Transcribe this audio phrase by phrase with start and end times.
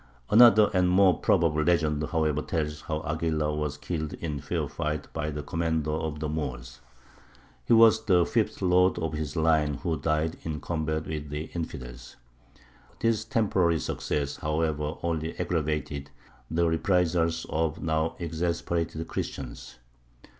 [0.31, 5.29] Another and more probable legend, however, tells how Aguilar was killed in fair fight by
[5.29, 6.79] the commander of the Moors.
[7.65, 12.15] He was the fifth lord of his line who died in combat with the infidels.
[12.99, 16.09] This temporary success, however, only aggravated
[16.49, 19.75] the reprisals of the now exasperated Christians.